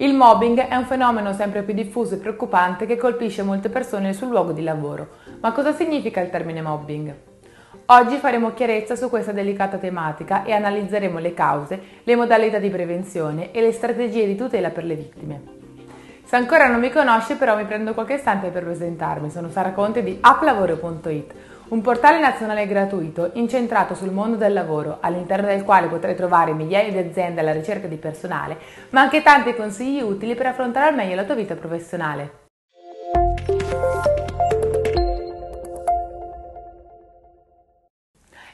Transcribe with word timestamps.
Il 0.00 0.14
mobbing 0.14 0.60
è 0.60 0.74
un 0.76 0.86
fenomeno 0.86 1.34
sempre 1.34 1.62
più 1.62 1.74
diffuso 1.74 2.14
e 2.14 2.16
preoccupante 2.16 2.86
che 2.86 2.96
colpisce 2.96 3.42
molte 3.42 3.68
persone 3.68 4.14
sul 4.14 4.30
luogo 4.30 4.52
di 4.52 4.62
lavoro. 4.62 5.08
Ma 5.40 5.52
cosa 5.52 5.74
significa 5.74 6.22
il 6.22 6.30
termine 6.30 6.62
mobbing? 6.62 7.14
Oggi 7.84 8.16
faremo 8.16 8.54
chiarezza 8.54 8.96
su 8.96 9.10
questa 9.10 9.32
delicata 9.32 9.76
tematica 9.76 10.42
e 10.44 10.52
analizzeremo 10.52 11.18
le 11.18 11.34
cause, 11.34 11.82
le 12.02 12.16
modalità 12.16 12.58
di 12.58 12.70
prevenzione 12.70 13.50
e 13.50 13.60
le 13.60 13.72
strategie 13.72 14.24
di 14.24 14.36
tutela 14.36 14.70
per 14.70 14.84
le 14.84 14.94
vittime. 14.94 15.42
Se 16.24 16.34
ancora 16.34 16.66
non 16.66 16.80
mi 16.80 16.90
conosci 16.90 17.34
però 17.34 17.54
mi 17.54 17.66
prendo 17.66 17.92
qualche 17.92 18.14
istante 18.14 18.48
per 18.48 18.64
presentarmi. 18.64 19.28
Sono 19.28 19.50
Sara 19.50 19.72
Conte 19.72 20.02
di 20.02 20.16
applavoro.it, 20.18 21.34
un 21.70 21.82
portale 21.82 22.20
nazionale 22.20 22.66
gratuito 22.66 23.30
incentrato 23.34 23.94
sul 23.94 24.10
mondo 24.10 24.36
del 24.36 24.52
lavoro, 24.52 24.98
all'interno 25.00 25.46
del 25.46 25.64
quale 25.64 25.86
potrai 25.86 26.16
trovare 26.16 26.52
migliaia 26.52 26.90
di 26.90 26.98
aziende 26.98 27.40
alla 27.40 27.52
ricerca 27.52 27.86
di 27.86 27.96
personale, 27.96 28.58
ma 28.90 29.00
anche 29.00 29.22
tanti 29.22 29.54
consigli 29.54 30.00
utili 30.00 30.34
per 30.34 30.46
affrontare 30.46 30.88
al 30.88 30.96
meglio 30.96 31.14
la 31.14 31.24
tua 31.24 31.34
vita 31.34 31.54
professionale. 31.54 32.38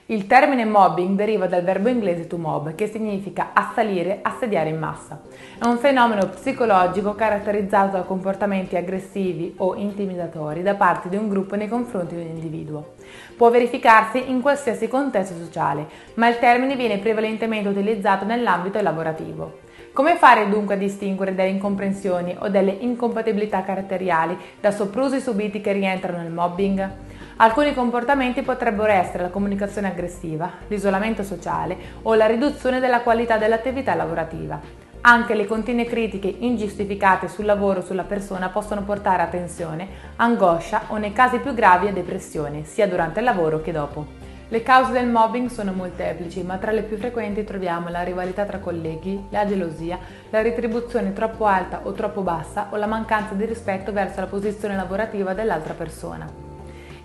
Il 0.09 0.29
termine 0.29 0.65
mobbing 0.65 1.17
deriva 1.17 1.49
dal 1.49 1.65
verbo 1.65 1.89
inglese 1.89 2.29
to 2.29 2.37
mob, 2.37 2.77
che 2.77 2.87
significa 2.87 3.51
assalire, 3.53 4.21
assediare 4.23 4.69
in 4.69 4.79
massa. 4.79 5.21
È 5.59 5.67
un 5.67 5.79
fenomeno 5.79 6.29
psicologico 6.29 7.17
caratterizzato 7.17 7.97
da 7.97 8.05
comportamenti 8.05 8.77
aggressivi 8.77 9.55
o 9.57 9.75
intimidatori 9.75 10.63
da 10.63 10.77
parte 10.77 11.09
di 11.09 11.17
un 11.17 11.29
gruppo 11.29 11.57
nei 11.57 11.67
confronti 11.67 12.15
di 12.15 12.21
un 12.21 12.29
individuo. 12.29 12.95
Può 13.37 13.51
verificarsi 13.51 14.31
in 14.31 14.41
qualsiasi 14.41 14.87
contesto 14.87 15.35
sociale, 15.35 15.89
ma 16.15 16.29
il 16.29 16.39
termine 16.39 16.77
viene 16.77 16.99
prevalentemente 16.99 17.69
utilizzato 17.69 18.25
nell'ambito 18.25 18.81
lavorativo. 18.81 19.59
Come 19.93 20.15
fare 20.15 20.49
dunque 20.49 20.75
a 20.75 20.79
distinguere 20.79 21.35
delle 21.35 21.49
incomprensioni 21.49 22.37
o 22.39 22.49
delle 22.49 22.77
incompatibilità 22.79 23.65
caratteriali 23.65 24.39
da 24.61 24.71
soprusi 24.71 25.19
subiti 25.19 25.61
che 25.61 25.73
rientrano 25.73 26.19
nel 26.19 26.31
mobbing? 26.31 26.91
Alcuni 27.39 27.75
comportamenti 27.75 28.41
potrebbero 28.41 28.91
essere 28.91 29.25
la 29.25 29.29
comunicazione 29.29 29.89
aggressiva, 29.89 30.53
l'isolamento 30.69 31.23
sociale 31.23 31.77
o 32.01 32.15
la 32.15 32.25
riduzione 32.25 32.81
della 32.81 33.03
qualità 33.03 33.37
dell'attività 33.37 33.95
lavorativa. 33.95 34.59
Anche 35.03 35.35
le 35.35 35.45
continue 35.45 35.85
critiche 35.85 36.35
ingiustificate 36.39 37.29
sul 37.29 37.45
lavoro 37.45 37.81
o 37.81 37.83
sulla 37.83 38.05
persona 38.05 38.49
possono 38.49 38.85
portare 38.85 39.23
a 39.23 39.27
tensione, 39.27 39.87
angoscia 40.17 40.85
o 40.87 40.97
nei 40.97 41.13
casi 41.13 41.37
più 41.39 41.53
gravi 41.53 41.89
a 41.89 41.93
depressione, 41.93 42.65
sia 42.65 42.89
durante 42.89 43.19
il 43.19 43.27
lavoro 43.27 43.61
che 43.61 43.71
dopo. 43.71 44.07
Le 44.49 44.63
cause 44.63 44.93
del 44.93 45.07
mobbing 45.07 45.51
sono 45.51 45.73
molteplici, 45.73 46.43
ma 46.43 46.57
tra 46.57 46.73
le 46.73 46.85
più 46.85 46.97
frequenti 46.97 47.45
troviamo 47.45 47.91
la 47.91 48.03
rivalità 48.03 48.45
tra 48.45 48.61
colleghi, 48.61 49.27
la 49.29 49.45
gelosia, 49.45 49.99
la 50.31 50.41
retribuzione 50.41 51.13
troppo 51.13 51.45
alta 51.45 51.81
o 51.83 51.93
troppo 51.93 52.23
bassa 52.23 52.69
o 52.71 52.77
la 52.77 52.87
mancanza 52.87 53.35
di 53.35 53.45
rispetto 53.45 53.93
verso 53.93 54.21
la 54.21 54.27
posizione 54.27 54.75
lavorativa 54.75 55.35
dell'altra 55.35 55.75
persona. 55.75 56.46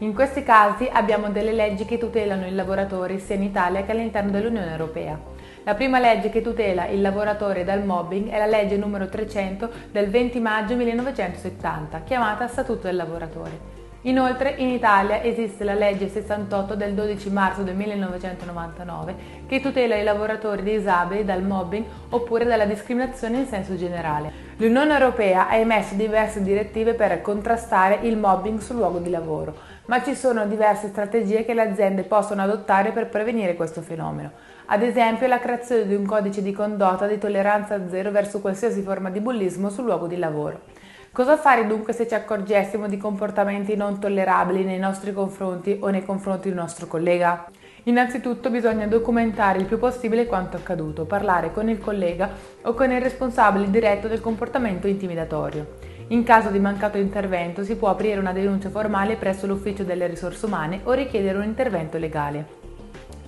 In 0.01 0.15
questi 0.15 0.41
casi 0.41 0.89
abbiamo 0.91 1.29
delle 1.29 1.51
leggi 1.51 1.85
che 1.85 1.99
tutelano 1.99 2.47
i 2.47 2.55
lavoratori 2.55 3.19
sia 3.19 3.35
in 3.35 3.43
Italia 3.43 3.83
che 3.83 3.91
all'interno 3.91 4.31
dell'Unione 4.31 4.71
Europea. 4.71 5.19
La 5.63 5.75
prima 5.75 5.99
legge 5.99 6.31
che 6.31 6.41
tutela 6.41 6.87
il 6.87 7.01
lavoratore 7.01 7.63
dal 7.63 7.85
mobbing 7.85 8.29
è 8.29 8.39
la 8.39 8.47
legge 8.47 8.77
numero 8.77 9.07
300 9.07 9.69
del 9.91 10.09
20 10.09 10.39
maggio 10.39 10.75
1970, 10.75 12.01
chiamata 12.01 12.47
Statuto 12.47 12.87
del 12.87 12.95
lavoratore. 12.95 13.80
Inoltre 14.05 14.55
in 14.57 14.69
Italia 14.69 15.21
esiste 15.21 15.63
la 15.63 15.75
legge 15.75 16.09
68 16.09 16.73
del 16.73 16.95
12 16.95 17.29
marzo 17.29 17.61
del 17.61 17.75
1999 17.75 19.15
che 19.45 19.61
tutela 19.61 19.95
i 19.95 20.03
lavoratori 20.03 20.63
disabili 20.63 21.23
dal 21.23 21.43
mobbing 21.43 21.85
oppure 22.09 22.45
dalla 22.45 22.65
discriminazione 22.65 23.37
in 23.37 23.45
senso 23.45 23.75
generale. 23.75 24.31
L'Unione 24.57 24.93
Europea 24.93 25.47
ha 25.47 25.55
emesso 25.55 25.93
diverse 25.93 26.41
direttive 26.41 26.95
per 26.95 27.21
contrastare 27.21 27.99
il 28.01 28.17
mobbing 28.17 28.57
sul 28.57 28.77
luogo 28.77 28.97
di 28.97 29.11
lavoro, 29.11 29.53
ma 29.85 30.01
ci 30.01 30.15
sono 30.15 30.47
diverse 30.47 30.87
strategie 30.87 31.45
che 31.45 31.53
le 31.53 31.69
aziende 31.69 32.01
possono 32.01 32.41
adottare 32.41 32.91
per 32.93 33.07
prevenire 33.07 33.53
questo 33.53 33.81
fenomeno. 33.81 34.31
Ad 34.65 34.81
esempio 34.81 35.27
la 35.27 35.39
creazione 35.39 35.85
di 35.85 35.93
un 35.93 36.07
codice 36.07 36.41
di 36.41 36.53
condotta 36.53 37.05
di 37.05 37.19
tolleranza 37.19 37.87
zero 37.87 38.09
verso 38.09 38.41
qualsiasi 38.41 38.81
forma 38.81 39.11
di 39.11 39.19
bullismo 39.19 39.69
sul 39.69 39.85
luogo 39.85 40.07
di 40.07 40.17
lavoro. 40.17 40.70
Cosa 41.13 41.35
fare 41.35 41.67
dunque 41.67 41.91
se 41.91 42.07
ci 42.07 42.13
accorgessimo 42.13 42.87
di 42.87 42.95
comportamenti 42.95 43.75
non 43.75 43.99
tollerabili 43.99 44.63
nei 44.63 44.79
nostri 44.79 45.11
confronti 45.11 45.75
o 45.81 45.89
nei 45.89 46.05
confronti 46.05 46.43
di 46.43 46.55
un 46.55 46.61
nostro 46.61 46.87
collega? 46.87 47.51
Innanzitutto 47.83 48.49
bisogna 48.49 48.87
documentare 48.87 49.59
il 49.59 49.65
più 49.65 49.77
possibile 49.77 50.25
quanto 50.25 50.55
accaduto, 50.55 51.03
parlare 51.03 51.51
con 51.51 51.67
il 51.67 51.79
collega 51.79 52.29
o 52.61 52.73
con 52.73 52.91
il 52.91 53.01
responsabile 53.01 53.69
diretto 53.69 54.07
del 54.07 54.21
comportamento 54.21 54.87
intimidatorio. 54.87 55.79
In 56.07 56.23
caso 56.23 56.47
di 56.47 56.59
mancato 56.59 56.97
intervento 56.97 57.65
si 57.65 57.75
può 57.75 57.89
aprire 57.89 58.17
una 58.17 58.31
denuncia 58.31 58.69
formale 58.69 59.17
presso 59.17 59.45
l'ufficio 59.45 59.83
delle 59.83 60.07
risorse 60.07 60.45
umane 60.45 60.79
o 60.83 60.93
richiedere 60.93 61.37
un 61.37 61.43
intervento 61.43 61.97
legale. 61.97 62.59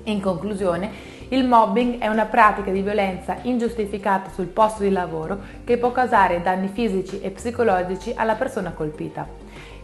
In 0.04 0.22
conclusione, 0.22 0.90
il 1.34 1.48
mobbing 1.48 1.98
è 1.98 2.08
una 2.10 2.26
pratica 2.26 2.70
di 2.70 2.82
violenza 2.82 3.38
ingiustificata 3.42 4.30
sul 4.30 4.46
posto 4.46 4.84
di 4.84 4.92
lavoro 4.92 5.40
che 5.64 5.80
può 5.80 5.92
causare 5.92 6.44
danni 6.44 6.68
fisici 6.68 7.22
e 7.22 7.32
psicologici 7.32 8.14
alla 8.16 8.36
persona 8.36 8.70
colpita. 8.70 9.28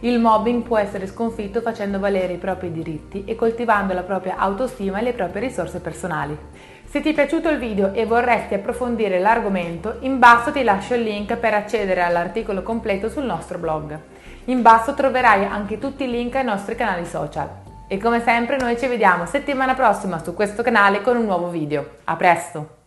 Il 0.00 0.20
mobbing 0.20 0.62
può 0.62 0.78
essere 0.78 1.08
sconfitto 1.08 1.60
facendo 1.60 1.98
valere 1.98 2.34
i 2.34 2.38
propri 2.38 2.70
diritti 2.70 3.24
e 3.24 3.34
coltivando 3.34 3.92
la 3.94 4.04
propria 4.04 4.36
autostima 4.36 5.00
e 5.00 5.02
le 5.02 5.12
proprie 5.12 5.48
risorse 5.48 5.80
personali. 5.80 6.38
Se 6.84 7.00
ti 7.00 7.10
è 7.10 7.14
piaciuto 7.14 7.48
il 7.48 7.58
video 7.58 7.92
e 7.94 8.06
vorresti 8.06 8.54
approfondire 8.54 9.18
l'argomento, 9.18 9.96
in 10.00 10.20
basso 10.20 10.52
ti 10.52 10.62
lascio 10.62 10.94
il 10.94 11.02
link 11.02 11.34
per 11.36 11.54
accedere 11.54 12.02
all'articolo 12.02 12.62
completo 12.62 13.08
sul 13.08 13.24
nostro 13.24 13.58
blog. 13.58 13.98
In 14.44 14.62
basso 14.62 14.94
troverai 14.94 15.46
anche 15.46 15.78
tutti 15.78 16.04
i 16.04 16.10
link 16.10 16.36
ai 16.36 16.44
nostri 16.44 16.76
canali 16.76 17.04
social. 17.04 17.69
E 17.92 17.98
come 17.98 18.22
sempre 18.22 18.56
noi 18.56 18.78
ci 18.78 18.86
vediamo 18.86 19.26
settimana 19.26 19.74
prossima 19.74 20.22
su 20.22 20.32
questo 20.32 20.62
canale 20.62 21.02
con 21.02 21.16
un 21.16 21.24
nuovo 21.24 21.48
video. 21.48 21.96
A 22.04 22.14
presto! 22.14 22.79